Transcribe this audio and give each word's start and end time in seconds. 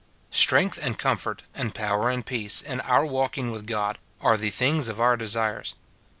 Strength 0.31 0.79
and 0.81 0.97
comfort, 0.97 1.43
and 1.53 1.75
power 1.75 2.09
and 2.09 2.25
peace, 2.25 2.59
in 2.63 2.79
our 2.81 3.05
walking 3.05 3.51
with 3.51 3.67
God, 3.67 3.99
are 4.19 4.35
the 4.35 4.49
things 4.49 4.87
of 4.89 4.99
our 4.99 5.15
desires. 5.15 5.75